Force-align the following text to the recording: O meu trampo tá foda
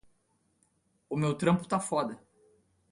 O 1.07 1.15
meu 1.15 1.35
trampo 1.35 1.67
tá 1.67 1.79
foda 1.79 2.17